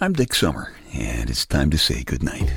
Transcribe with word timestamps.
I'm 0.00 0.12
Dick 0.12 0.32
Summer, 0.32 0.72
and 0.94 1.28
it's 1.28 1.44
time 1.44 1.70
to 1.70 1.76
say 1.76 2.04
goodnight. 2.04 2.48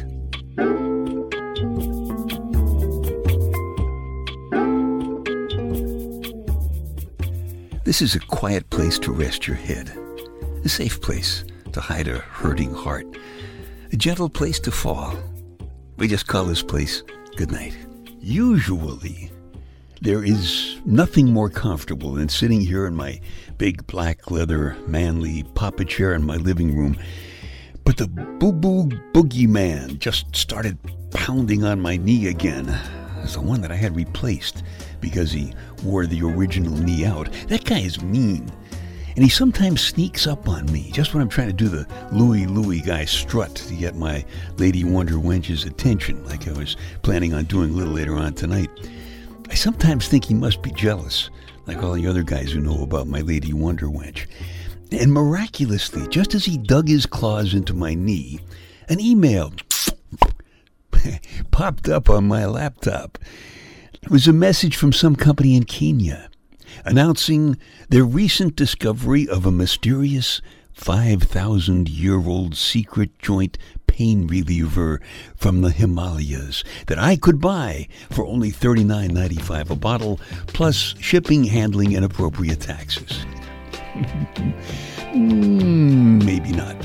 This 7.84 8.04
is 8.04 8.14
a 8.14 8.20
quiet 8.20 8.70
place 8.70 9.00
to 9.00 9.12
rest 9.12 9.48
your 9.48 9.56
head, 9.58 9.90
a 10.64 10.70
safe 10.70 11.02
place 11.02 11.44
to 11.72 11.82
hide 11.82 12.08
a 12.08 12.20
hurting 12.20 12.76
heart, 12.76 13.08
a 13.92 13.96
gentle 13.96 14.30
place 14.30 14.60
to 14.60 14.70
fall. 14.70 15.16
We 15.98 16.08
just 16.08 16.28
call 16.28 16.46
this 16.46 16.62
place 16.62 17.02
goodnight. 17.38 17.76
Usually, 18.20 19.32
there 20.00 20.24
is 20.24 20.80
nothing 20.86 21.34
more 21.34 21.50
comfortable 21.50 22.14
than 22.14 22.30
sitting 22.30 22.62
here 22.62 22.86
in 22.86 22.96
my 22.96 23.20
big 23.58 23.88
black 23.88 24.30
leather 24.30 24.78
manly 24.86 25.42
papa 25.56 25.86
chair 25.86 26.14
in 26.14 26.24
my 26.24 26.36
living 26.36 26.78
room. 26.78 27.00
But 27.84 27.98
the 27.98 28.08
boo 28.08 28.52
boo 28.52 28.86
boogie 29.14 29.48
man 29.48 29.98
just 30.00 30.36
started 30.36 30.78
pounding 31.12 31.64
on 31.64 31.82
my 31.82 31.98
knee 31.98 32.28
again. 32.28 32.68
It's 33.24 33.34
the 33.34 33.42
one 33.42 33.62
that 33.62 33.72
I 33.72 33.76
had 33.76 33.96
replaced 33.96 34.64
because 35.00 35.32
he 35.32 35.54
wore 35.84 36.06
the 36.06 36.22
original 36.24 36.76
knee 36.76 37.06
out. 37.06 37.32
That 37.48 37.66
guy 37.66 37.80
is 37.80 38.02
mean. 38.02 38.52
And 39.16 39.24
he 39.26 39.30
sometimes 39.30 39.82
sneaks 39.82 40.26
up 40.26 40.48
on 40.48 40.72
me 40.72 40.90
just 40.92 41.14
when 41.14 41.22
I'm 41.22 41.30
trying 41.30 41.48
to 41.48 41.54
do 41.54 41.68
the 41.68 41.88
Louie 42.14 42.46
Louie 42.46 42.82
guy 42.82 43.04
strut 43.06 43.56
to 43.56 43.74
get 43.76 43.96
my 43.96 44.24
Lady 44.58 44.84
Wonder 44.84 45.20
wench's 45.20 45.66
attention, 45.66 46.24
like 46.26 46.48
I 46.48 46.54
was 46.54 46.78
planning 47.02 47.34
on 47.34 47.44
doing 47.46 47.72
a 47.72 47.74
little 47.74 47.94
later 47.94 48.16
on 48.16 48.34
tonight. 48.34 48.70
I 49.50 49.54
sometimes 49.56 50.08
think 50.08 50.26
he 50.26 50.34
must 50.34 50.62
be 50.62 50.72
jealous, 50.72 51.30
like 51.68 51.84
all 51.84 51.94
the 51.94 52.08
other 52.08 52.24
guys 52.24 52.52
who 52.52 52.62
know 52.62 52.84
about 52.84 53.08
my 53.08 53.20
Lady 53.20 53.52
Wonder 53.52 53.88
wench. 53.88 54.28
And 54.92 55.14
miraculously, 55.14 56.08
just 56.10 56.36
as 56.36 56.46
he 56.46 56.58
dug 56.58 56.88
his 56.88 57.06
claws 57.06 57.54
into 57.54 57.74
my 57.74 57.94
knee, 57.94 58.40
an 58.90 59.00
email 59.00 59.54
popped 61.52 61.88
up 61.88 62.10
on 62.10 62.28
my 62.28 62.46
laptop. 62.46 63.18
It 64.02 64.10
was 64.10 64.28
a 64.28 64.34
message 64.34 64.76
from 64.76 64.92
some 64.92 65.16
company 65.16 65.56
in 65.56 65.64
Kenya 65.64 66.30
announcing 66.86 67.58
their 67.90 68.06
recent 68.06 68.56
discovery 68.56 69.28
of 69.28 69.46
a 69.46 69.52
mysterious 69.52 70.42
5,000 70.74 71.90
year 71.90 72.20
old 72.20 72.56
secret 72.56 73.18
joint 73.20 73.58
pain 73.88 74.26
reliever 74.26 75.02
from 75.36 75.62
the 75.62 75.72
Himalayas 75.72 76.64
that 76.88 76.98
I 76.98 77.18
could 77.18 77.42
buy 77.42 77.88
for 78.10 78.26
only 78.26 78.52
$39.95 78.52 79.70
a 79.70 79.76
bottle, 79.76 80.20
plus 80.48 80.96
shipping, 81.00 81.44
handling, 81.44 81.96
and 81.96 82.06
appropriate 82.06 82.62
taxes. 82.62 83.26
Mm, 85.14 86.24
maybe 86.24 86.52
not. 86.52 86.76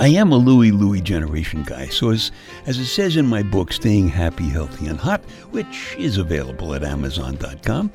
I 0.00 0.08
am 0.08 0.32
a 0.32 0.36
Louie 0.36 0.70
Louie 0.70 1.02
generation 1.02 1.62
guy, 1.62 1.88
so 1.88 2.08
as, 2.08 2.32
as 2.64 2.78
it 2.78 2.86
says 2.86 3.16
in 3.16 3.26
my 3.26 3.42
book, 3.42 3.70
Staying 3.70 4.08
Happy, 4.08 4.48
Healthy, 4.48 4.86
and 4.86 4.98
Hot, 4.98 5.20
which 5.50 5.94
is 5.98 6.16
available 6.16 6.72
at 6.72 6.82
Amazon.com, 6.82 7.92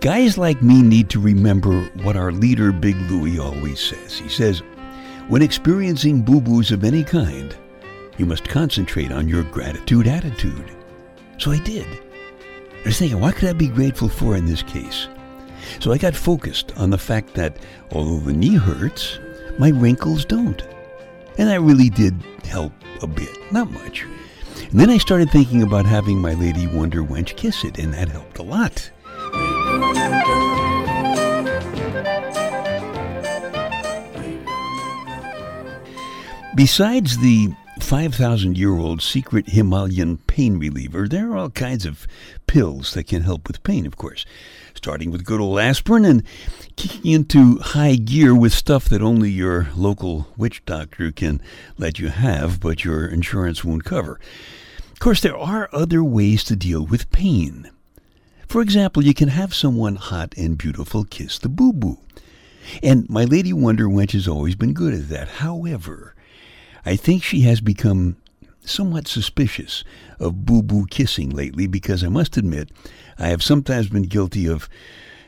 guys 0.00 0.36
like 0.36 0.60
me 0.62 0.82
need 0.82 1.08
to 1.08 1.18
remember 1.18 1.84
what 2.02 2.14
our 2.14 2.30
leader, 2.30 2.72
Big 2.72 2.96
Louie, 3.10 3.38
always 3.38 3.80
says. 3.80 4.18
He 4.18 4.28
says, 4.28 4.62
when 5.32 5.40
experiencing 5.40 6.20
boo 6.20 6.42
boos 6.42 6.72
of 6.72 6.84
any 6.84 7.02
kind, 7.02 7.56
you 8.18 8.26
must 8.26 8.46
concentrate 8.46 9.10
on 9.10 9.26
your 9.26 9.44
gratitude 9.44 10.06
attitude. 10.06 10.70
So 11.38 11.50
I 11.50 11.58
did. 11.60 11.86
I 11.86 12.88
was 12.88 12.98
thinking, 12.98 13.18
what 13.18 13.36
could 13.36 13.48
I 13.48 13.54
be 13.54 13.68
grateful 13.68 14.10
for 14.10 14.36
in 14.36 14.44
this 14.44 14.62
case? 14.62 15.08
So 15.80 15.90
I 15.90 15.96
got 15.96 16.14
focused 16.14 16.76
on 16.76 16.90
the 16.90 16.98
fact 16.98 17.32
that 17.32 17.56
although 17.92 18.18
the 18.18 18.34
knee 18.34 18.56
hurts, 18.56 19.18
my 19.58 19.70
wrinkles 19.70 20.26
don't. 20.26 20.60
And 21.38 21.48
that 21.48 21.62
really 21.62 21.88
did 21.88 22.14
help 22.44 22.74
a 23.00 23.06
bit, 23.06 23.34
not 23.50 23.70
much. 23.70 24.04
And 24.70 24.78
then 24.78 24.90
I 24.90 24.98
started 24.98 25.30
thinking 25.30 25.62
about 25.62 25.86
having 25.86 26.18
my 26.18 26.34
Lady 26.34 26.66
Wonder 26.66 27.02
Wench 27.02 27.36
kiss 27.36 27.64
it, 27.64 27.78
and 27.78 27.94
that 27.94 28.10
helped 28.10 28.36
a 28.36 28.42
lot. 28.42 28.90
Besides 36.54 37.16
the 37.18 37.54
5,000 37.80 38.58
year 38.58 38.76
old 38.76 39.00
secret 39.00 39.48
Himalayan 39.48 40.18
pain 40.18 40.58
reliever, 40.58 41.08
there 41.08 41.30
are 41.30 41.36
all 41.38 41.50
kinds 41.50 41.86
of 41.86 42.06
pills 42.46 42.92
that 42.92 43.04
can 43.04 43.22
help 43.22 43.48
with 43.48 43.62
pain, 43.62 43.86
of 43.86 43.96
course. 43.96 44.26
Starting 44.74 45.10
with 45.10 45.24
good 45.24 45.40
old 45.40 45.58
aspirin 45.58 46.04
and 46.04 46.22
kicking 46.76 47.10
into 47.10 47.58
high 47.58 47.96
gear 47.96 48.34
with 48.34 48.52
stuff 48.52 48.84
that 48.90 49.00
only 49.00 49.30
your 49.30 49.68
local 49.74 50.28
witch 50.36 50.62
doctor 50.66 51.10
can 51.10 51.40
let 51.78 51.98
you 51.98 52.08
have, 52.08 52.60
but 52.60 52.84
your 52.84 53.06
insurance 53.06 53.64
won't 53.64 53.84
cover. 53.84 54.20
Of 54.92 54.98
course, 54.98 55.22
there 55.22 55.36
are 55.36 55.70
other 55.72 56.04
ways 56.04 56.44
to 56.44 56.54
deal 56.54 56.84
with 56.84 57.10
pain. 57.10 57.70
For 58.46 58.60
example, 58.60 59.02
you 59.02 59.14
can 59.14 59.28
have 59.28 59.54
someone 59.54 59.96
hot 59.96 60.34
and 60.36 60.58
beautiful 60.58 61.04
kiss 61.04 61.38
the 61.38 61.48
boo 61.48 61.72
boo. 61.72 61.98
And 62.82 63.08
my 63.08 63.24
Lady 63.24 63.54
Wonder 63.54 63.86
Wench 63.88 64.12
has 64.12 64.28
always 64.28 64.54
been 64.54 64.74
good 64.74 64.92
at 64.92 65.08
that. 65.08 65.28
However, 65.28 66.11
I 66.84 66.96
think 66.96 67.22
she 67.22 67.42
has 67.42 67.60
become 67.60 68.16
somewhat 68.64 69.08
suspicious 69.08 69.84
of 70.18 70.44
boo 70.44 70.62
boo 70.62 70.86
kissing 70.86 71.30
lately 71.30 71.66
because 71.66 72.02
I 72.02 72.08
must 72.08 72.36
admit 72.36 72.70
I 73.18 73.28
have 73.28 73.42
sometimes 73.42 73.88
been 73.88 74.04
guilty 74.04 74.46
of 74.46 74.68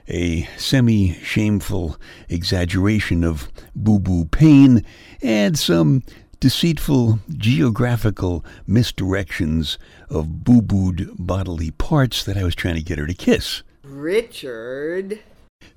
a 0.09 0.42
semi 0.56 1.15
shameful 1.22 1.97
exaggeration 2.28 3.25
of 3.25 3.48
boo 3.75 3.98
boo 3.98 4.26
pain 4.26 4.84
and 5.22 5.59
some 5.59 6.03
deceitful 6.41 7.20
geographical 7.31 8.44
misdirections 8.69 9.78
of 10.10 10.44
boo 10.44 10.60
booed 10.60 11.09
bodily 11.19 11.71
parts 11.71 12.25
that 12.25 12.36
I 12.36 12.44
was 12.44 12.54
trying 12.54 12.75
to 12.75 12.82
get 12.82 12.98
her 12.98 13.06
to 13.06 13.15
kiss. 13.15 13.62
Richard. 13.82 15.21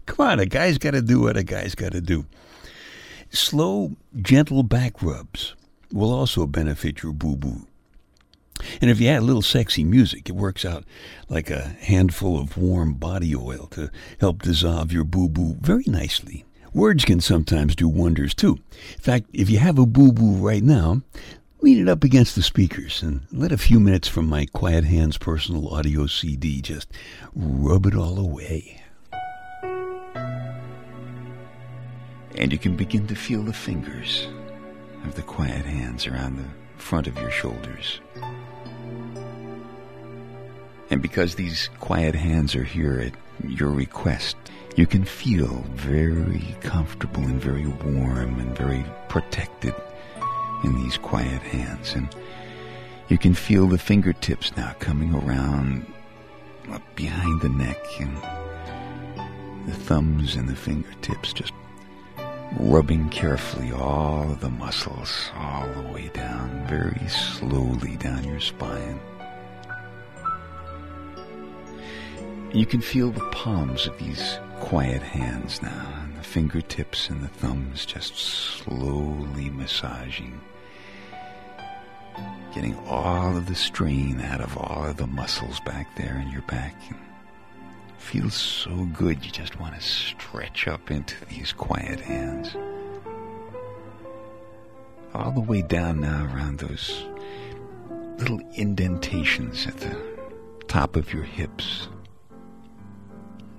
Come 0.05 0.27
on, 0.27 0.39
a 0.39 0.45
guy's 0.45 0.77
got 0.77 0.91
to 0.91 1.01
do 1.01 1.21
what 1.21 1.37
a 1.37 1.43
guy's 1.43 1.75
got 1.75 1.93
to 1.93 2.01
do. 2.01 2.25
Slow, 3.29 3.95
gentle 4.21 4.63
back 4.63 5.01
rubs 5.01 5.53
will 5.91 6.13
also 6.13 6.45
benefit 6.45 7.03
your 7.03 7.13
boo 7.13 7.35
boo. 7.35 7.67
And 8.81 8.89
if 8.89 8.99
you 8.99 9.09
add 9.09 9.21
a 9.21 9.25
little 9.25 9.41
sexy 9.41 9.83
music, 9.83 10.29
it 10.29 10.35
works 10.35 10.65
out 10.65 10.83
like 11.29 11.49
a 11.49 11.75
handful 11.79 12.39
of 12.39 12.57
warm 12.57 12.93
body 12.93 13.35
oil 13.35 13.67
to 13.71 13.91
help 14.19 14.41
dissolve 14.41 14.91
your 14.91 15.03
boo 15.03 15.29
boo 15.29 15.57
very 15.61 15.83
nicely. 15.87 16.45
Words 16.73 17.05
can 17.05 17.21
sometimes 17.21 17.75
do 17.75 17.87
wonders 17.87 18.33
too. 18.33 18.59
In 18.95 18.99
fact, 18.99 19.27
if 19.33 19.49
you 19.49 19.59
have 19.59 19.79
a 19.79 19.85
boo 19.85 20.11
boo 20.11 20.33
right 20.35 20.63
now, 20.63 21.01
lean 21.61 21.79
it 21.81 21.89
up 21.89 22.03
against 22.03 22.35
the 22.35 22.43
speakers 22.43 23.01
and 23.01 23.21
let 23.31 23.51
a 23.51 23.57
few 23.57 23.79
minutes 23.79 24.07
from 24.07 24.27
my 24.27 24.45
Quiet 24.45 24.83
Hands 24.83 25.17
personal 25.17 25.69
audio 25.69 26.05
CD 26.07 26.61
just 26.61 26.91
rub 27.33 27.85
it 27.85 27.95
all 27.95 28.19
away. 28.19 28.81
And 32.35 32.51
you 32.51 32.59
can 32.59 32.75
begin 32.75 33.07
to 33.07 33.15
feel 33.15 33.41
the 33.41 33.53
fingers 33.53 34.27
of 35.07 35.15
the 35.15 35.21
quiet 35.21 35.65
hands 35.65 36.05
around 36.05 36.37
the 36.37 36.81
front 36.81 37.07
of 37.07 37.17
your 37.17 37.31
shoulders. 37.31 38.01
And 40.89 41.01
because 41.01 41.35
these 41.35 41.69
quiet 41.79 42.15
hands 42.15 42.55
are 42.55 42.63
here 42.63 42.99
at 42.99 43.49
your 43.49 43.69
request, 43.69 44.35
you 44.75 44.85
can 44.85 45.03
feel 45.03 45.65
very 45.73 46.55
comfortable 46.61 47.23
and 47.23 47.41
very 47.41 47.65
warm 47.65 48.39
and 48.39 48.57
very 48.57 48.85
protected 49.09 49.73
in 50.63 50.75
these 50.83 50.97
quiet 50.97 51.41
hands. 51.41 51.93
And 51.93 52.13
you 53.09 53.17
can 53.17 53.33
feel 53.33 53.67
the 53.67 53.77
fingertips 53.77 54.55
now 54.55 54.73
coming 54.79 55.13
around 55.15 55.85
up 56.71 56.83
behind 56.95 57.41
the 57.41 57.49
neck 57.49 57.79
and 57.99 58.17
the 59.67 59.73
thumbs 59.73 60.35
and 60.35 60.47
the 60.47 60.55
fingertips 60.55 61.33
just 61.33 61.53
rubbing 62.59 63.09
carefully 63.09 63.71
all 63.71 64.25
the 64.39 64.49
muscles 64.49 65.31
all 65.35 65.67
the 65.73 65.93
way 65.93 66.09
down, 66.13 66.65
very 66.67 67.07
slowly 67.09 67.97
down 67.97 68.23
your 68.23 68.39
spine. 68.39 68.99
You 72.53 72.65
can 72.65 72.81
feel 72.81 73.11
the 73.11 73.27
palms 73.31 73.87
of 73.87 73.97
these 73.97 74.39
quiet 74.59 75.01
hands 75.01 75.61
now, 75.61 76.01
and 76.03 76.17
the 76.17 76.23
fingertips 76.23 77.09
and 77.09 77.21
the 77.21 77.27
thumbs 77.27 77.85
just 77.85 78.15
slowly 78.15 79.49
massaging, 79.49 80.39
getting 82.55 82.75
all 82.87 83.35
of 83.35 83.47
the 83.47 83.55
strain 83.55 84.21
out 84.21 84.41
of 84.41 84.57
all 84.57 84.85
of 84.85 84.97
the 84.97 85.07
muscles 85.07 85.59
back 85.61 85.95
there 85.97 86.17
in 86.19 86.31
your 86.31 86.41
back. 86.43 86.75
Feels 87.97 88.35
so 88.35 88.87
good, 88.93 89.23
you 89.25 89.31
just 89.31 89.59
want 89.59 89.75
to 89.75 89.81
stretch 89.81 90.67
up 90.67 90.89
into 90.91 91.15
these 91.25 91.51
quiet 91.51 91.99
hands. 91.99 92.55
All 95.13 95.31
the 95.31 95.41
way 95.41 95.61
down 95.61 95.99
now 96.01 96.25
around 96.25 96.59
those 96.59 97.05
little 98.17 98.39
indentations 98.55 99.67
at 99.67 99.77
the 99.77 99.97
top 100.67 100.95
of 100.95 101.13
your 101.13 101.23
hips. 101.23 101.89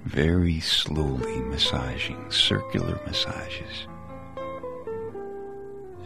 Very 0.04 0.60
slowly 0.60 1.40
massaging, 1.42 2.30
circular 2.30 3.00
massages. 3.04 3.86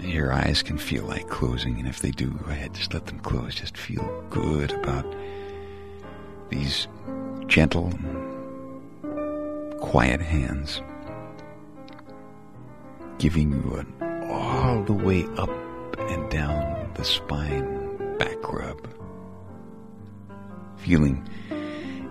Your 0.00 0.32
eyes 0.32 0.62
can 0.62 0.78
feel 0.78 1.04
like 1.04 1.28
closing, 1.28 1.78
and 1.78 1.86
if 1.86 2.00
they 2.00 2.10
do, 2.10 2.30
go 2.30 2.50
ahead, 2.50 2.74
just 2.74 2.92
let 2.92 3.06
them 3.06 3.20
close. 3.20 3.54
Just 3.54 3.76
feel 3.76 4.24
good 4.30 4.72
about 4.72 5.06
these 6.48 6.88
gentle, 7.46 7.92
quiet 9.82 10.22
hands 10.22 10.80
giving 13.18 13.50
you 13.50 13.74
an 13.74 14.30
all 14.30 14.82
the 14.84 14.92
way 14.92 15.26
up 15.36 15.50
and 15.98 16.30
down 16.30 16.90
the 16.94 17.04
spine 17.04 18.16
back 18.16 18.50
rub. 18.50 18.88
Feeling 20.78 21.28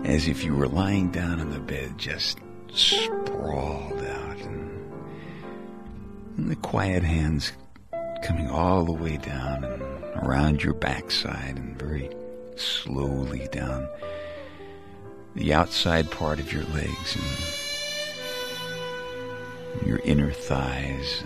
as 0.04 0.28
if 0.28 0.44
you 0.44 0.54
were 0.54 0.68
lying 0.68 1.10
down 1.10 1.40
in 1.40 1.50
the 1.50 1.58
bed, 1.58 1.96
just 1.96 2.38
sprawled 2.72 4.02
out, 4.04 4.38
and, 4.38 4.92
and 6.36 6.50
the 6.50 6.56
quiet 6.56 7.02
hands 7.02 7.52
coming 8.22 8.48
all 8.48 8.84
the 8.84 8.92
way 8.92 9.16
down 9.16 9.64
and 9.64 9.82
around 10.22 10.62
your 10.62 10.74
backside 10.74 11.56
and 11.56 11.78
very 11.78 12.10
slowly 12.54 13.48
down 13.50 13.88
the 15.34 15.52
outside 15.54 16.10
part 16.10 16.38
of 16.38 16.52
your 16.52 16.64
legs 16.64 17.16
and 17.16 17.61
your 19.86 19.98
inner 20.04 20.30
thighs 20.30 21.24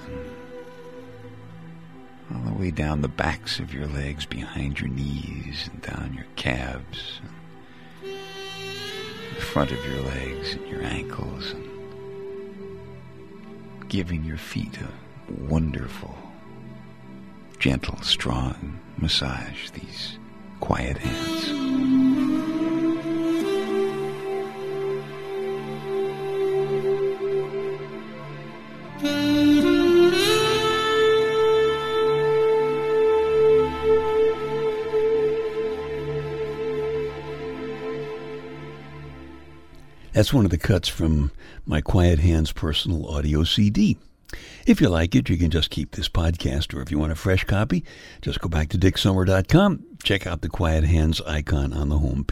all 2.34 2.40
the 2.40 2.52
way 2.52 2.70
down 2.70 3.00
the 3.02 3.08
backs 3.08 3.60
of 3.60 3.72
your 3.72 3.86
legs 3.86 4.26
behind 4.26 4.80
your 4.80 4.90
knees 4.90 5.68
and 5.72 5.82
down 5.82 6.12
your 6.14 6.26
calves 6.36 7.20
the 8.02 9.42
front 9.42 9.70
of 9.70 9.84
your 9.86 10.00
legs 10.02 10.54
and 10.54 10.66
your 10.68 10.82
ankles 10.82 11.52
and 11.52 11.68
giving 13.88 14.24
your 14.24 14.38
feet 14.38 14.78
a 14.78 15.32
wonderful 15.44 16.16
gentle, 17.58 18.00
strong 18.02 18.78
massage 18.98 19.70
these 19.70 20.18
quiet 20.60 20.98
hands. 20.98 21.55
That's 40.16 40.32
one 40.32 40.46
of 40.46 40.50
the 40.50 40.56
cuts 40.56 40.88
from 40.88 41.30
my 41.66 41.82
Quiet 41.82 42.18
Hands 42.20 42.50
personal 42.52 43.06
audio 43.06 43.44
CD. 43.44 43.98
If 44.66 44.80
you 44.80 44.88
like 44.88 45.14
it, 45.14 45.28
you 45.28 45.36
can 45.36 45.50
just 45.50 45.68
keep 45.68 45.90
this 45.90 46.08
podcast, 46.08 46.74
or 46.74 46.80
if 46.80 46.90
you 46.90 46.98
want 46.98 47.12
a 47.12 47.16
fresh 47.16 47.44
copy, 47.44 47.84
just 48.22 48.40
go 48.40 48.48
back 48.48 48.70
to 48.70 48.78
dicksummer.com. 48.78 49.84
Check 50.02 50.26
out 50.26 50.40
the 50.40 50.48
Quiet 50.48 50.84
Hands 50.84 51.20
icon 51.20 51.74
on 51.74 51.90
the 51.90 51.98
home 51.98 52.24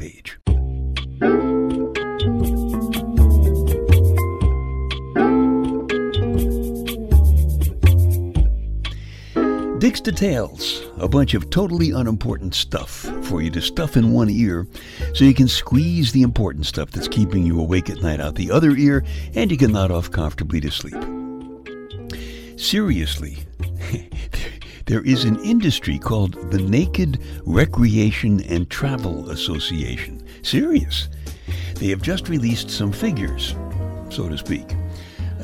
Dick's 9.84 10.00
Details, 10.00 10.82
a 10.96 11.06
bunch 11.06 11.34
of 11.34 11.50
totally 11.50 11.90
unimportant 11.90 12.54
stuff 12.54 12.90
for 13.20 13.42
you 13.42 13.50
to 13.50 13.60
stuff 13.60 13.98
in 13.98 14.12
one 14.12 14.30
ear 14.30 14.66
so 15.12 15.26
you 15.26 15.34
can 15.34 15.46
squeeze 15.46 16.10
the 16.10 16.22
important 16.22 16.64
stuff 16.64 16.90
that's 16.90 17.06
keeping 17.06 17.44
you 17.44 17.60
awake 17.60 17.90
at 17.90 18.00
night 18.00 18.18
out 18.18 18.34
the 18.34 18.50
other 18.50 18.70
ear 18.70 19.04
and 19.34 19.50
you 19.50 19.58
can 19.58 19.72
nod 19.72 19.90
off 19.90 20.10
comfortably 20.10 20.58
to 20.58 20.70
sleep. 20.70 20.96
Seriously, 22.58 23.36
there 24.86 25.04
is 25.04 25.24
an 25.24 25.38
industry 25.44 25.98
called 25.98 26.50
the 26.50 26.62
Naked 26.62 27.22
Recreation 27.44 28.40
and 28.44 28.70
Travel 28.70 29.28
Association. 29.28 30.26
Serious. 30.40 31.10
They 31.74 31.88
have 31.88 32.00
just 32.00 32.30
released 32.30 32.70
some 32.70 32.90
figures, 32.90 33.54
so 34.08 34.30
to 34.30 34.38
speak. 34.38 34.64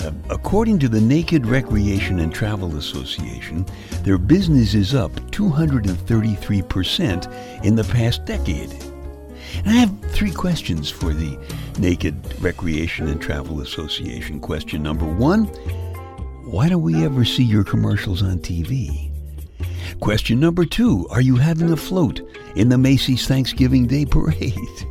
Uh, 0.02 0.12
according 0.30 0.78
to 0.78 0.88
the 0.88 1.00
Naked 1.00 1.46
Recreation 1.46 2.20
and 2.20 2.32
Travel 2.32 2.76
Association, 2.76 3.66
their 4.02 4.18
business 4.18 4.74
is 4.74 4.94
up 4.94 5.12
233% 5.30 7.64
in 7.64 7.74
the 7.74 7.84
past 7.84 8.24
decade. 8.24 8.72
And 9.56 9.68
I 9.68 9.72
have 9.72 9.92
three 10.12 10.32
questions 10.32 10.88
for 10.90 11.12
the 11.12 11.36
Naked 11.78 12.14
Recreation 12.40 13.08
and 13.08 13.20
Travel 13.20 13.60
Association. 13.60 14.40
Question 14.40 14.82
number 14.82 15.04
one 15.04 15.50
why 16.50 16.68
don't 16.68 16.82
we 16.82 17.04
ever 17.04 17.24
see 17.24 17.44
your 17.44 17.62
commercials 17.62 18.24
on 18.24 18.40
TV? 18.40 19.08
Question 20.00 20.40
number 20.40 20.64
two 20.64 21.06
Are 21.10 21.20
you 21.20 21.36
having 21.36 21.70
a 21.70 21.76
float 21.76 22.20
in 22.56 22.70
the 22.70 22.78
Macy's 22.78 23.28
Thanksgiving 23.28 23.86
Day 23.86 24.04
Parade? 24.04 24.54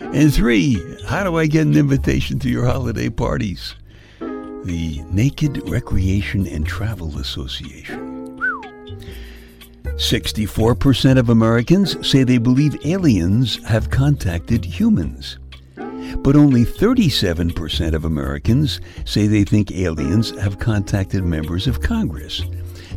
And 0.00 0.32
three, 0.32 0.80
how 1.06 1.24
do 1.24 1.36
I 1.36 1.46
get 1.46 1.66
an 1.66 1.76
invitation 1.76 2.38
to 2.38 2.48
your 2.48 2.64
holiday 2.64 3.10
parties? 3.10 3.74
The 4.66 5.00
Naked 5.12 5.68
Recreation 5.68 6.44
and 6.48 6.66
Travel 6.66 7.18
Association. 7.20 8.36
64% 9.84 11.18
of 11.18 11.28
Americans 11.28 11.96
say 12.04 12.24
they 12.24 12.38
believe 12.38 12.76
aliens 12.84 13.62
have 13.62 13.90
contacted 13.90 14.64
humans. 14.64 15.38
But 15.76 16.34
only 16.34 16.64
37% 16.64 17.94
of 17.94 18.04
Americans 18.04 18.80
say 19.04 19.28
they 19.28 19.44
think 19.44 19.70
aliens 19.70 20.30
have 20.40 20.58
contacted 20.58 21.22
members 21.22 21.68
of 21.68 21.80
Congress. 21.80 22.42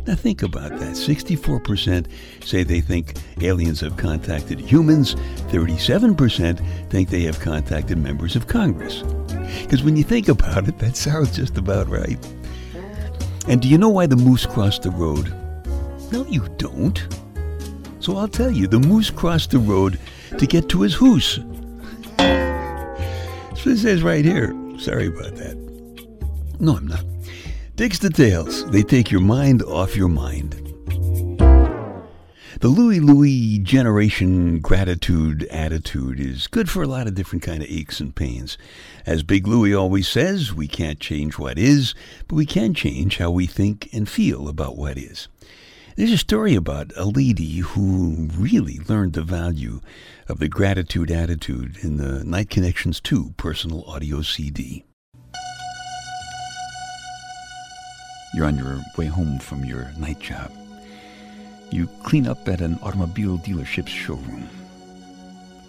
Now 0.06 0.14
think 0.14 0.42
about 0.42 0.70
that. 0.78 0.94
64% 0.94 2.06
say 2.44 2.62
they 2.62 2.80
think 2.80 3.14
aliens 3.40 3.80
have 3.80 3.96
contacted 3.96 4.60
humans. 4.60 5.14
37% 5.50 6.90
think 6.90 7.10
they 7.10 7.22
have 7.22 7.38
contacted 7.40 7.98
members 7.98 8.34
of 8.36 8.46
Congress. 8.46 9.02
Because 9.62 9.82
when 9.82 9.96
you 9.96 10.04
think 10.04 10.28
about 10.28 10.68
it, 10.68 10.78
that 10.78 10.96
sounds 10.96 11.36
just 11.36 11.58
about 11.58 11.88
right. 11.88 12.18
And 13.48 13.60
do 13.60 13.68
you 13.68 13.78
know 13.78 13.88
why 13.88 14.06
the 14.06 14.16
moose 14.16 14.46
crossed 14.46 14.82
the 14.82 14.90
road? 14.90 15.32
No, 16.12 16.24
you 16.26 16.48
don't. 16.56 17.06
So 18.00 18.16
I'll 18.16 18.28
tell 18.28 18.50
you, 18.50 18.66
the 18.66 18.80
moose 18.80 19.10
crossed 19.10 19.50
the 19.50 19.58
road 19.58 19.98
to 20.38 20.46
get 20.46 20.68
to 20.70 20.82
his 20.82 20.94
hoose. 20.94 21.40
So 23.56 23.70
it 23.70 23.78
says 23.78 24.02
right 24.02 24.24
here. 24.24 24.54
Sorry 24.78 25.08
about 25.08 25.36
that. 25.36 25.56
No, 26.58 26.76
I'm 26.76 26.86
not. 26.86 27.04
Dick's 27.80 27.98
details. 27.98 28.66
They 28.66 28.82
take 28.82 29.10
your 29.10 29.22
mind 29.22 29.62
off 29.62 29.96
your 29.96 30.10
mind. 30.10 30.52
The 32.60 32.68
Louie 32.68 33.00
Louie 33.00 33.58
generation 33.58 34.58
gratitude 34.58 35.44
attitude 35.44 36.20
is 36.20 36.46
good 36.46 36.68
for 36.68 36.82
a 36.82 36.86
lot 36.86 37.06
of 37.06 37.14
different 37.14 37.42
kind 37.42 37.62
of 37.62 37.70
aches 37.70 37.98
and 37.98 38.14
pains. 38.14 38.58
As 39.06 39.22
Big 39.22 39.46
Louie 39.46 39.72
always 39.72 40.08
says, 40.08 40.52
we 40.52 40.68
can't 40.68 41.00
change 41.00 41.38
what 41.38 41.58
is, 41.58 41.94
but 42.28 42.36
we 42.36 42.44
can 42.44 42.74
change 42.74 43.16
how 43.16 43.30
we 43.30 43.46
think 43.46 43.88
and 43.94 44.06
feel 44.06 44.46
about 44.46 44.76
what 44.76 44.98
is. 44.98 45.28
There's 45.96 46.12
a 46.12 46.18
story 46.18 46.54
about 46.54 46.92
a 46.98 47.06
lady 47.06 47.60
who 47.60 48.28
really 48.36 48.78
learned 48.90 49.14
the 49.14 49.22
value 49.22 49.80
of 50.28 50.38
the 50.38 50.48
gratitude 50.48 51.10
attitude 51.10 51.78
in 51.78 51.96
the 51.96 52.24
Night 52.24 52.50
Connections 52.50 53.00
2 53.00 53.36
personal 53.38 53.84
audio 53.84 54.20
CD. 54.20 54.84
You're 58.34 58.46
on 58.46 58.56
your 58.56 58.80
way 58.96 59.06
home 59.06 59.38
from 59.38 59.64
your 59.64 59.92
night 59.98 60.20
job. 60.20 60.52
You 61.70 61.88
clean 62.04 62.26
up 62.26 62.48
at 62.48 62.60
an 62.60 62.78
automobile 62.82 63.38
dealership's 63.38 63.90
showroom. 63.90 64.48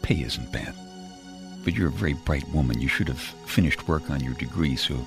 Pay 0.02 0.22
isn't 0.24 0.52
bad. 0.52 0.74
But 1.64 1.74
you're 1.74 1.90
a 1.90 1.92
very 1.92 2.14
bright 2.14 2.48
woman. 2.50 2.82
You 2.82 2.88
should 2.88 3.08
have 3.08 3.20
finished 3.20 3.88
work 3.88 4.10
on 4.10 4.24
your 4.24 4.34
degree 4.34 4.76
so 4.76 5.06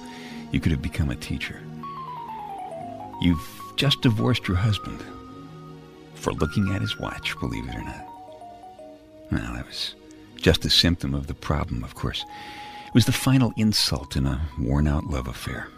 you 0.53 0.61
could 0.61 0.73
have 0.73 0.83
become 0.83 1.11
a 1.11 1.17
teacher. 1.17 1.61
You've 3.21 3.61
just 3.77 4.03
divorced 4.03 4.47
your 4.47 4.57
husband 4.57 5.03
for 6.15 6.33
looking 6.33 6.73
at 6.73 6.81
his 6.81 6.99
watch, 6.99 7.39
believe 7.41 7.69
it 7.69 7.75
or 7.75 7.83
not. 7.83 8.07
Well, 9.33 9.53
that 9.55 9.67
was 9.67 9.95
just 10.37 10.65
a 10.65 10.71
symptom 10.71 11.15
of 11.15 11.27
the 11.27 11.35
problem, 11.35 11.83
of 11.83 11.95
course. 11.95 12.25
It 12.87 12.95
was 12.95 13.07
the 13.07 13.13
final 13.13 13.53
insult 13.57 14.17
in 14.17 14.27
a 14.27 14.41
worn 14.59 14.87
out 14.87 15.05
love 15.05 15.27
affair. 15.27 15.69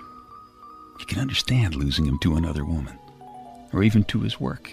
You 0.99 1.07
can 1.07 1.19
understand 1.19 1.75
losing 1.75 2.07
him 2.07 2.19
to 2.21 2.37
another 2.37 2.65
woman, 2.65 2.99
or 3.73 3.83
even 3.83 4.05
to 4.05 4.21
his 4.21 4.41
work. 4.41 4.73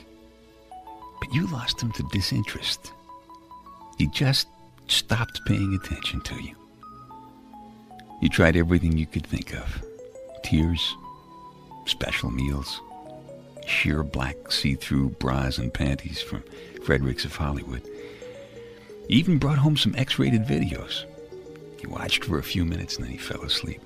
But 1.20 1.34
you 1.34 1.48
lost 1.48 1.82
him 1.82 1.92
to 1.94 2.04
disinterest. 2.12 2.92
He 3.98 4.08
just 4.08 4.48
stopped 4.88 5.42
paying 5.46 5.74
attention 5.74 6.22
to 6.22 6.36
you. 6.36 6.56
You 8.22 8.30
tried 8.30 8.56
everything 8.56 8.98
you 8.98 9.06
could 9.06 9.28
think 9.28 9.54
of 9.54 9.84
tears, 10.44 10.96
special 11.86 12.30
meals, 12.30 12.82
sheer 13.66 14.04
black 14.04 14.52
see-through 14.52 15.10
bras 15.12 15.58
and 15.58 15.74
panties 15.74 16.22
from 16.22 16.44
Fredericks 16.84 17.26
of 17.26 17.36
Hollywood. 17.36 17.82
Even 19.10 19.38
brought 19.38 19.58
home 19.58 19.78
some 19.78 19.96
X-rated 19.96 20.46
videos. 20.46 21.06
He 21.80 21.88
watched 21.88 22.26
for 22.26 22.40
a 22.40 22.44
few 22.44 22.66
minutes 22.66 22.96
and 22.96 23.06
then 23.06 23.12
he 23.12 23.18
fell 23.18 23.42
asleep. 23.42 23.82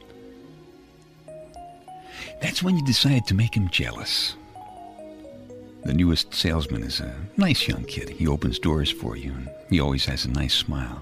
That's 2.42 2.64
when 2.64 2.76
you 2.78 2.86
decide 2.86 3.26
to 3.28 3.34
make 3.34 3.56
him 3.56 3.70
jealous. 3.70 4.36
The 5.84 5.94
newest 5.94 6.34
salesman 6.34 6.84
is 6.84 7.00
a 7.00 7.16
nice 7.38 7.68
young 7.68 7.84
kid. 7.86 8.10
He 8.10 8.28
opens 8.28 8.60
doors 8.60 8.92
for 8.92 9.16
you 9.16 9.32
and 9.32 9.50
he 9.70 9.80
always 9.80 10.06
has 10.06 10.26
a 10.26 10.32
nice 10.32 10.54
smile. 10.54 11.02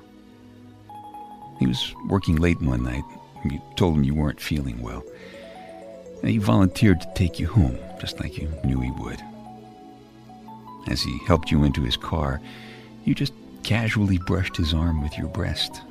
He 1.60 1.68
was 1.68 1.94
working 2.08 2.36
late 2.36 2.62
one 2.62 2.84
night. 2.84 3.04
You 3.44 3.62
told 3.76 3.96
him 3.96 4.04
you 4.04 4.14
weren't 4.14 4.42
feeling 4.42 4.82
well. 4.82 5.04
And 6.22 6.30
he 6.30 6.38
volunteered 6.38 7.02
to 7.02 7.14
take 7.16 7.40
you 7.40 7.48
home, 7.48 7.78
just 8.00 8.20
like 8.20 8.38
you 8.38 8.52
knew 8.64 8.80
he 8.80 8.92
would. 8.92 9.22
As 10.88 11.02
he 11.02 11.18
helped 11.26 11.52
you 11.52 11.64
into 11.64 11.82
his 11.82 11.98
car, 11.98 12.42
you 13.06 13.16
just 13.16 13.34
casually 13.64 14.20
brushed 14.28 14.58
his 14.58 14.74
arm 14.74 15.02
with 15.02 15.18
your 15.18 15.28
breast. 15.28 15.82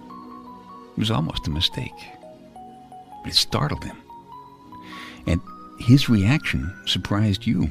It 0.96 0.98
was 0.98 1.10
almost 1.10 1.48
a 1.48 1.50
mistake. 1.50 1.92
But 3.22 3.32
it 3.32 3.36
startled 3.36 3.82
him. 3.82 3.96
And 5.26 5.40
his 5.78 6.08
reaction 6.08 6.74
surprised 6.86 7.46
you. 7.46 7.64
It 7.64 7.70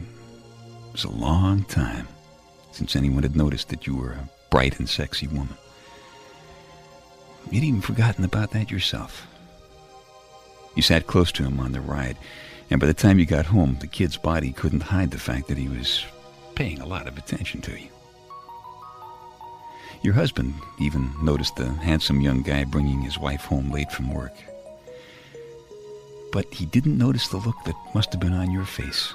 was 0.91 1.03
a 1.03 1.09
long 1.09 1.63
time 1.63 2.07
since 2.71 2.95
anyone 2.95 3.23
had 3.23 3.35
noticed 3.35 3.69
that 3.69 3.87
you 3.87 3.95
were 3.95 4.11
a 4.11 4.29
bright 4.49 4.79
and 4.79 4.89
sexy 4.89 5.27
woman. 5.27 5.57
You'd 7.51 7.63
even 7.63 7.81
forgotten 7.81 8.23
about 8.23 8.51
that 8.51 8.71
yourself. 8.71 9.27
You 10.75 10.81
sat 10.81 11.07
close 11.07 11.31
to 11.33 11.43
him 11.43 11.59
on 11.59 11.71
the 11.71 11.81
ride, 11.81 12.17
and 12.69 12.79
by 12.79 12.87
the 12.87 12.93
time 12.93 13.19
you 13.19 13.25
got 13.25 13.45
home, 13.45 13.77
the 13.79 13.87
kid's 13.87 14.17
body 14.17 14.51
couldn't 14.51 14.81
hide 14.81 15.11
the 15.11 15.19
fact 15.19 15.47
that 15.47 15.57
he 15.57 15.67
was 15.67 16.03
paying 16.55 16.81
a 16.81 16.87
lot 16.87 17.07
of 17.07 17.17
attention 17.17 17.61
to 17.61 17.79
you. 17.79 17.89
Your 20.01 20.13
husband 20.13 20.53
even 20.79 21.13
noticed 21.21 21.55
the 21.55 21.69
handsome 21.69 22.21
young 22.21 22.41
guy 22.41 22.63
bringing 22.63 23.01
his 23.01 23.19
wife 23.19 23.45
home 23.45 23.71
late 23.71 23.91
from 23.91 24.13
work. 24.13 24.33
But 26.33 26.51
he 26.51 26.65
didn't 26.65 26.97
notice 26.97 27.27
the 27.27 27.37
look 27.37 27.63
that 27.65 27.75
must 27.93 28.11
have 28.11 28.19
been 28.19 28.33
on 28.33 28.51
your 28.51 28.65
face. 28.65 29.13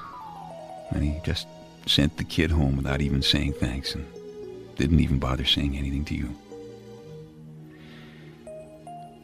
And 0.91 1.03
he 1.03 1.21
just 1.25 1.49
sent 1.85 2.17
the 2.17 2.23
kid 2.23 2.53
home 2.53 2.77
without 2.77 3.01
even 3.01 3.23
saying 3.23 3.55
thanks 3.55 3.95
and 3.97 4.07
didn't 4.77 5.01
even 5.01 5.19
bother 5.19 5.45
saying 5.45 5.77
anything 5.77 6.05
to 6.07 6.15
you. 6.15 6.35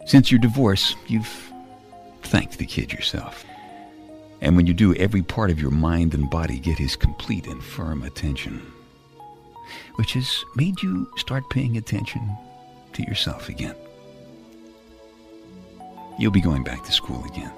Since 0.07 0.33
your 0.33 0.41
divorce, 0.41 0.97
you've 1.07 1.53
thanked 2.25 2.59
the 2.59 2.67
kid 2.67 2.93
yourself. 2.93 3.45
And 4.41 4.57
when 4.57 4.67
you 4.67 4.75
do, 4.75 4.93
every 4.97 5.23
part 5.23 5.51
of 5.51 5.61
your 5.61 5.71
mind 5.71 6.15
and 6.15 6.29
body 6.29 6.59
get 6.59 6.77
his 6.77 6.97
complete 6.97 7.47
and 7.47 7.63
firm 7.63 8.03
attention, 8.03 8.61
which 9.95 10.15
has 10.15 10.45
made 10.57 10.83
you 10.83 11.09
start 11.17 11.49
paying 11.49 11.77
attention 11.77 12.37
to 12.95 13.03
yourself 13.05 13.49
again. 13.49 13.77
You'll 16.19 16.33
be 16.33 16.41
going 16.41 16.65
back 16.65 16.83
to 16.85 16.93
school 16.93 17.25
again. 17.25 17.53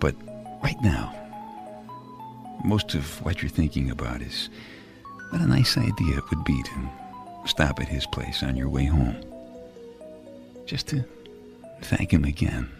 But 0.00 0.14
right 0.62 0.80
now, 0.82 1.12
most 2.64 2.94
of 2.94 3.22
what 3.24 3.42
you're 3.42 3.50
thinking 3.50 3.90
about 3.90 4.22
is 4.22 4.48
what 5.30 5.40
a 5.40 5.46
nice 5.46 5.76
idea 5.76 6.18
it 6.18 6.30
would 6.30 6.44
be 6.44 6.62
to 6.62 6.88
stop 7.46 7.80
at 7.80 7.88
his 7.88 8.06
place 8.06 8.42
on 8.42 8.56
your 8.56 8.68
way 8.68 8.84
home. 8.84 9.16
Just 10.66 10.88
to 10.88 11.04
thank 11.82 12.12
him 12.12 12.24
again. 12.24 12.70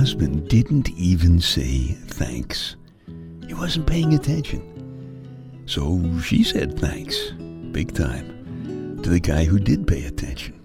Husband 0.00 0.48
didn't 0.48 0.88
even 0.92 1.38
say 1.38 1.88
thanks. 2.06 2.76
He 3.46 3.52
wasn't 3.52 3.86
paying 3.86 4.14
attention. 4.14 4.62
So 5.66 6.00
she 6.20 6.42
said 6.42 6.78
thanks, 6.78 7.32
big 7.70 7.92
time, 7.92 8.98
to 9.02 9.10
the 9.10 9.20
guy 9.20 9.44
who 9.44 9.58
did 9.58 9.86
pay 9.86 10.06
attention. 10.06 10.58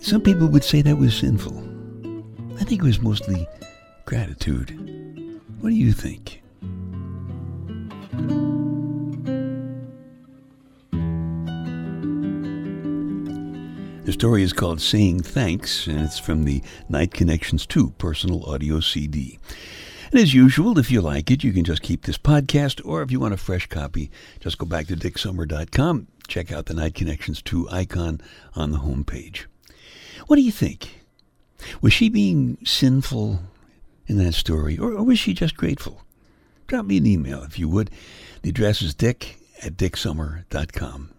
Some 0.00 0.22
people 0.22 0.48
would 0.48 0.64
say 0.64 0.80
that 0.80 0.96
was 0.96 1.14
sinful. 1.18 1.58
I 2.58 2.64
think 2.64 2.80
it 2.80 2.86
was 2.86 3.02
mostly 3.02 3.46
gratitude. 4.06 4.70
What 5.60 5.68
do 5.68 5.74
you 5.74 5.92
think? 5.92 6.37
Story 14.18 14.42
is 14.42 14.52
called 14.52 14.80
Saying 14.80 15.22
Thanks, 15.22 15.86
and 15.86 16.00
it's 16.00 16.18
from 16.18 16.44
the 16.44 16.60
Night 16.88 17.14
Connections 17.14 17.64
2 17.64 17.90
personal 17.98 18.44
audio 18.46 18.80
CD. 18.80 19.38
And 20.10 20.20
as 20.20 20.34
usual, 20.34 20.76
if 20.76 20.90
you 20.90 21.00
like 21.00 21.30
it, 21.30 21.44
you 21.44 21.52
can 21.52 21.62
just 21.62 21.82
keep 21.82 22.02
this 22.02 22.18
podcast, 22.18 22.84
or 22.84 23.00
if 23.00 23.12
you 23.12 23.20
want 23.20 23.34
a 23.34 23.36
fresh 23.36 23.68
copy, 23.68 24.10
just 24.40 24.58
go 24.58 24.66
back 24.66 24.88
to 24.88 24.96
dicksummer.com, 24.96 26.08
check 26.26 26.50
out 26.50 26.66
the 26.66 26.74
Night 26.74 26.96
Connections 26.96 27.40
2 27.42 27.68
icon 27.70 28.20
on 28.56 28.72
the 28.72 28.78
home 28.78 29.04
page. 29.04 29.46
What 30.26 30.34
do 30.34 30.42
you 30.42 30.50
think? 30.50 31.04
Was 31.80 31.92
she 31.92 32.08
being 32.08 32.58
sinful 32.64 33.38
in 34.08 34.18
that 34.18 34.34
story, 34.34 34.76
or, 34.76 34.94
or 34.94 35.04
was 35.04 35.20
she 35.20 35.32
just 35.32 35.56
grateful? 35.56 36.02
Drop 36.66 36.86
me 36.86 36.96
an 36.96 37.06
email 37.06 37.44
if 37.44 37.56
you 37.56 37.68
would. 37.68 37.88
The 38.42 38.50
address 38.50 38.82
is 38.82 38.96
dick 38.96 39.38
at 39.62 39.76
dicksummer.com. 39.76 41.10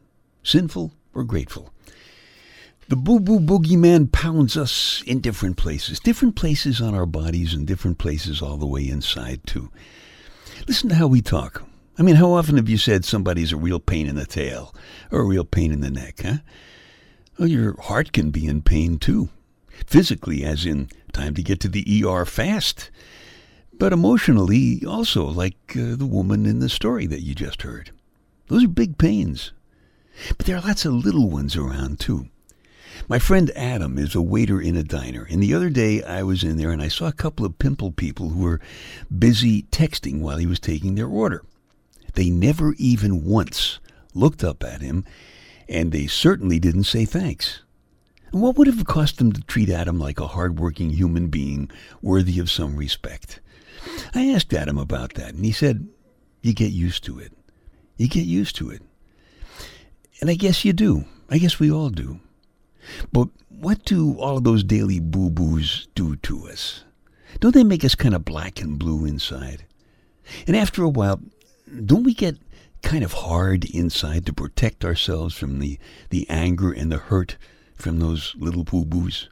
Sinful 0.44 0.92
or 1.14 1.24
grateful? 1.24 1.72
The 2.90 2.96
boo 2.96 3.20
boo 3.20 3.40
boogeyman 3.40 4.12
pounds 4.12 4.58
us 4.58 5.04
in 5.06 5.22
different 5.22 5.58
places, 5.58 6.00
different 6.00 6.36
places 6.36 6.82
on 6.82 6.96
our 6.96 7.06
bodies 7.06 7.54
and 7.54 7.68
different 7.68 8.00
places 8.00 8.42
all 8.42 8.58
the 8.58 8.66
way 8.66 8.90
inside, 8.90 9.46
too. 9.46 9.70
Listen 10.68 10.90
to 10.90 10.96
how 10.96 11.06
we 11.06 11.22
talk. 11.22 11.62
I 12.00 12.02
mean, 12.02 12.16
how 12.16 12.32
often 12.32 12.58
have 12.58 12.68
you 12.68 12.80
said 12.80 13.06
somebody's 13.06 13.52
a 13.52 13.58
real 13.58 13.80
pain 13.80 14.08
in 14.08 14.16
the 14.16 14.26
tail 14.26 14.74
or 15.12 15.20
a 15.20 15.26
real 15.26 15.46
pain 15.46 15.72
in 15.72 15.82
the 15.82 15.92
neck, 15.92 16.22
huh? 16.24 16.38
Well, 17.38 17.48
your 17.48 17.80
heart 17.80 18.12
can 18.12 18.32
be 18.32 18.48
in 18.48 18.64
pain, 18.64 18.98
too. 18.98 19.30
Physically, 19.86 20.44
as 20.44 20.66
in 20.66 20.90
time 21.14 21.36
to 21.36 21.44
get 21.44 21.60
to 21.60 21.70
the 21.70 22.04
ER 22.04 22.26
fast. 22.26 22.90
But 23.72 23.94
emotionally, 23.94 24.84
also, 24.84 25.26
like 25.26 25.76
uh, 25.76 25.96
the 25.96 26.08
woman 26.08 26.48
in 26.48 26.58
the 26.58 26.70
story 26.70 27.06
that 27.06 27.22
you 27.22 27.36
just 27.36 27.62
heard. 27.62 27.92
Those 28.48 28.64
are 28.64 28.68
big 28.68 28.98
pains. 28.98 29.54
But 30.30 30.48
there 30.48 30.58
are 30.58 30.62
lots 30.62 30.86
of 30.86 30.94
little 30.94 31.30
ones 31.30 31.56
around, 31.56 32.00
too. 32.00 32.30
My 33.08 33.20
friend 33.20 33.52
Adam 33.56 33.98
is 33.98 34.14
a 34.14 34.22
waiter 34.22 34.62
in 34.62 34.76
a 34.76 34.84
diner, 34.84 35.26
and 35.30 35.42
the 35.42 35.54
other 35.54 35.70
day 35.70 36.04
I 36.04 36.24
was 36.24 36.44
in 36.44 36.58
there 36.58 36.72
and 36.72 36.82
I 36.82 36.90
saw 36.90 37.08
a 37.08 37.14
couple 37.14 37.46
of 37.46 37.58
pimple 37.58 37.92
people 37.92 38.30
who 38.30 38.44
were 38.44 38.62
busy 39.18 39.64
texting 39.64 40.20
while 40.20 40.38
he 40.38 40.46
was 40.46 40.60
taking 40.60 40.96
their 40.96 41.08
order. 41.08 41.44
They 42.14 42.30
never 42.30 42.74
even 42.78 43.24
once 43.24 43.80
looked 44.14 44.44
up 44.44 44.64
at 44.64 44.82
him, 44.82 45.06
and 45.68 45.92
they 45.92 46.08
certainly 46.08 46.60
didn't 46.60 46.84
say 46.84 47.06
thanks. 47.06 47.62
And 48.32 48.42
what 48.42 48.58
would 48.58 48.68
have 48.68 48.86
cost 48.86 49.18
them 49.18 49.32
to 49.32 49.42
treat 49.42 49.70
Adam 49.70 50.00
like 50.00 50.20
a 50.20 50.28
hard-working 50.28 50.92
human 50.92 51.30
being 51.30 51.72
worthy 52.02 52.40
of 52.40 52.52
some 52.52 52.76
respect? 52.76 53.40
I 54.14 54.30
asked 54.30 54.54
Adam 54.54 54.78
about 54.78 55.16
that, 55.16 55.34
and 55.34 55.46
he 55.46 55.52
said, 55.52 55.88
You 56.42 56.54
get 56.54 56.72
used 56.72 57.04
to 57.06 57.18
it. 57.20 57.34
You 57.98 58.08
get 58.08 58.26
used 58.26 58.56
to 58.58 58.70
it. 58.70 58.82
And 60.22 60.30
I 60.30 60.36
guess 60.36 60.64
you 60.64 60.74
do. 60.74 61.06
I 61.30 61.38
guess 61.38 61.60
we 61.60 61.72
all 61.72 61.90
do. 61.90 62.20
But 63.12 63.30
what 63.50 63.84
do 63.86 64.18
all 64.20 64.38
of 64.38 64.44
those 64.44 64.64
daily 64.64 65.00
boo 65.00 65.30
boos 65.30 65.88
do 65.96 66.16
to 66.18 66.48
us? 66.48 66.84
Don't 67.40 67.54
they 67.54 67.64
make 67.64 67.84
us 67.86 67.96
kind 67.96 68.16
of 68.16 68.26
black 68.26 68.62
and 68.62 68.80
blue 68.80 69.06
inside? 69.06 69.66
And 70.48 70.56
after 70.56 70.84
a 70.84 70.90
while, 70.90 71.22
don't 71.86 72.04
we 72.04 72.14
get 72.14 72.38
kind 72.82 73.04
of 73.04 73.14
hard 73.14 73.66
inside 73.66 74.26
to 74.26 74.34
protect 74.34 74.86
ourselves 74.86 75.36
from 75.36 75.60
the, 75.60 75.78
the 76.10 76.30
anger 76.30 76.72
and 76.72 76.92
the 76.92 76.98
hurt 76.98 77.38
from 77.76 78.00
those 78.00 78.36
little 78.38 78.64
boo 78.64 78.86
boos? 78.86 79.30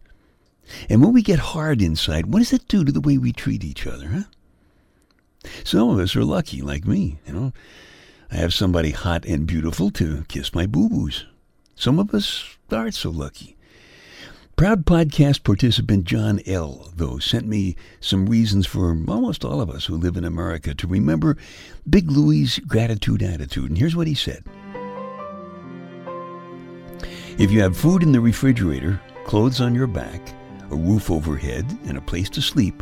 And 0.90 1.02
when 1.02 1.14
we 1.14 1.22
get 1.22 1.40
hard 1.40 1.82
inside, 1.82 2.28
what 2.28 2.40
does 2.40 2.54
it 2.54 2.68
do 2.68 2.84
to 2.84 2.92
the 2.92 3.02
way 3.02 3.18
we 3.18 3.32
treat 3.32 3.64
each 3.64 3.88
other, 3.88 4.08
huh? 4.10 4.24
Some 5.64 5.90
of 5.90 6.00
us 6.00 6.16
are 6.16 6.26
lucky, 6.26 6.62
like 6.62 6.86
me, 6.86 7.20
you 7.26 7.34
know. 7.34 7.54
I 8.30 8.36
have 8.36 8.54
somebody 8.54 8.92
hot 8.92 9.26
and 9.26 9.48
beautiful 9.48 9.90
to 9.92 10.26
kiss 10.28 10.54
my 10.54 10.66
boo 10.66 10.90
boos. 10.90 11.26
Some 11.78 12.00
of 12.00 12.12
us 12.12 12.58
aren't 12.72 12.96
so 12.96 13.12
lucky. 13.12 13.56
Proud 14.56 14.84
podcast 14.84 15.44
participant 15.44 16.06
John 16.06 16.42
L., 16.48 16.92
though, 16.96 17.20
sent 17.20 17.46
me 17.46 17.76
some 18.00 18.26
reasons 18.26 18.66
for 18.66 18.90
almost 19.08 19.46
all 19.46 19.62
of 19.62 19.70
us 19.70 19.86
who 19.86 19.96
live 19.96 20.18
in 20.18 20.26
America 20.26 20.74
to 20.74 20.88
remember 20.88 21.38
Big 21.88 22.10
Louie's 22.10 22.58
gratitude 22.58 23.22
attitude. 23.22 23.70
And 23.70 23.78
here's 23.78 23.96
what 23.96 24.08
he 24.08 24.16
said 24.16 24.44
If 27.38 27.52
you 27.52 27.62
have 27.62 27.78
food 27.78 28.02
in 28.02 28.12
the 28.12 28.22
refrigerator, 28.22 29.00
clothes 29.26 29.62
on 29.62 29.76
your 29.76 29.86
back, 29.86 30.34
a 30.72 30.76
roof 30.76 31.12
overhead, 31.12 31.78
and 31.86 31.96
a 31.96 32.02
place 32.02 32.32
to 32.32 32.42
sleep, 32.42 32.82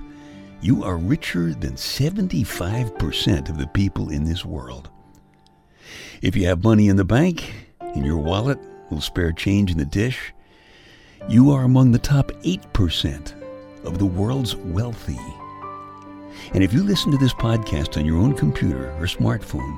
you 0.62 0.86
are 0.86 0.96
richer 0.96 1.54
than 1.54 1.74
75% 1.74 3.50
of 3.50 3.58
the 3.58 3.68
people 3.68 4.10
in 4.10 4.24
this 4.24 4.46
world. 4.46 4.90
If 6.22 6.38
you 6.38 6.48
have 6.48 6.64
money 6.64 6.88
in 6.88 6.96
the 6.96 7.04
bank, 7.04 7.54
in 7.94 8.06
your 8.06 8.20
wallet, 8.20 8.58
spare 9.02 9.32
change 9.32 9.72
in 9.72 9.78
the 9.78 9.86
dish, 9.86 10.34
you 11.28 11.52
are 11.52 11.64
among 11.64 11.92
the 11.92 12.00
top 12.00 12.32
8% 12.44 13.34
of 13.84 13.98
the 13.98 14.06
world's 14.06 14.56
wealthy. 14.56 15.20
And 16.54 16.64
if 16.64 16.74
you 16.74 16.84
listen 16.84 17.12
to 17.12 17.18
this 17.18 17.34
podcast 17.34 17.98
on 17.98 18.06
your 18.06 18.18
own 18.18 18.34
computer 18.36 18.92
or 19.00 19.06
smartphone, 19.06 19.78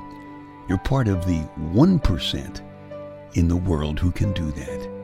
you're 0.68 0.78
part 0.78 1.08
of 1.08 1.24
the 1.26 1.40
1% 1.72 2.60
in 3.34 3.48
the 3.48 3.56
world 3.56 3.98
who 3.98 4.10
can 4.10 4.32
do 4.32 4.50
that. 4.52 4.98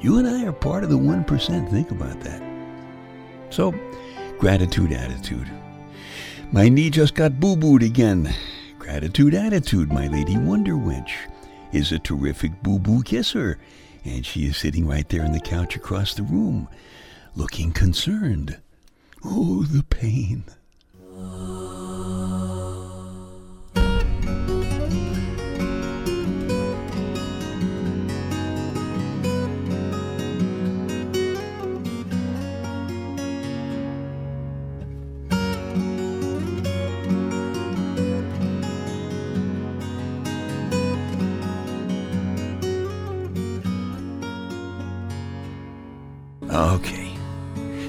You 0.00 0.18
and 0.18 0.28
I 0.28 0.44
are 0.46 0.52
part 0.52 0.84
of 0.84 0.90
the 0.90 0.98
1%. 0.98 1.70
Think 1.70 1.90
about 1.90 2.20
that. 2.20 2.42
So, 3.50 3.74
gratitude 4.38 4.92
attitude. 4.92 5.50
My 6.52 6.68
knee 6.68 6.88
just 6.88 7.14
got 7.14 7.40
boo 7.40 7.56
booed 7.56 7.82
again. 7.82 8.34
Gratitude 8.78 9.34
attitude, 9.34 9.92
my 9.92 10.06
lady 10.06 10.38
Wonder 10.38 10.72
Wench, 10.72 11.12
is 11.72 11.92
a 11.92 11.98
terrific 11.98 12.62
boo 12.62 12.78
boo 12.78 13.02
kisser, 13.02 13.58
and 14.04 14.24
she 14.24 14.46
is 14.46 14.56
sitting 14.56 14.86
right 14.86 15.08
there 15.08 15.24
on 15.24 15.32
the 15.32 15.40
couch 15.40 15.76
across 15.76 16.14
the 16.14 16.22
room, 16.22 16.68
looking 17.34 17.72
concerned. 17.72 18.58
Oh, 19.24 19.64
the 19.64 19.82
pain. 19.82 20.44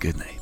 Good 0.00 0.16
night. 0.16 0.39